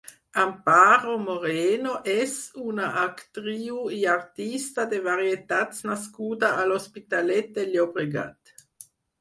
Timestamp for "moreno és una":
1.25-2.87